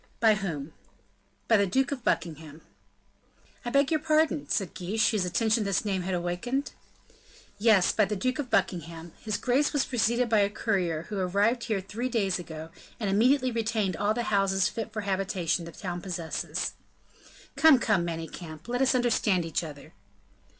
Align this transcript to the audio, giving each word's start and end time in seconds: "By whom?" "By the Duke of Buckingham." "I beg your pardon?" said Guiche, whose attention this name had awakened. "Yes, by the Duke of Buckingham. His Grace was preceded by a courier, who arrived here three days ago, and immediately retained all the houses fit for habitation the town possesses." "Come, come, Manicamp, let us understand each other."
"By 0.19 0.33
whom?" 0.33 0.73
"By 1.47 1.57
the 1.57 1.67
Duke 1.67 1.91
of 1.91 2.03
Buckingham." 2.03 2.61
"I 3.63 3.69
beg 3.69 3.91
your 3.91 3.99
pardon?" 3.99 4.49
said 4.49 4.73
Guiche, 4.73 5.11
whose 5.11 5.25
attention 5.25 5.63
this 5.63 5.85
name 5.85 6.01
had 6.01 6.15
awakened. 6.15 6.71
"Yes, 7.59 7.91
by 7.91 8.05
the 8.05 8.15
Duke 8.15 8.39
of 8.39 8.49
Buckingham. 8.49 9.11
His 9.21 9.37
Grace 9.37 9.73
was 9.73 9.85
preceded 9.85 10.27
by 10.27 10.39
a 10.39 10.49
courier, 10.49 11.03
who 11.09 11.19
arrived 11.19 11.65
here 11.65 11.81
three 11.81 12.09
days 12.09 12.39
ago, 12.39 12.71
and 12.99 13.11
immediately 13.11 13.51
retained 13.51 13.95
all 13.95 14.15
the 14.15 14.23
houses 14.23 14.67
fit 14.67 14.91
for 14.91 15.01
habitation 15.01 15.65
the 15.65 15.71
town 15.71 16.01
possesses." 16.01 16.73
"Come, 17.55 17.77
come, 17.77 18.03
Manicamp, 18.03 18.67
let 18.67 18.81
us 18.81 18.95
understand 18.95 19.45
each 19.45 19.63
other." 19.63 19.93